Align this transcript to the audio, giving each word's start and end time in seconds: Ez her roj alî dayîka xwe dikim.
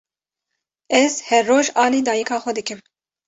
Ez 1.01 1.11
her 1.29 1.43
roj 1.49 1.67
alî 1.83 1.99
dayîka 2.07 2.37
xwe 2.43 2.51
dikim. 2.57 2.79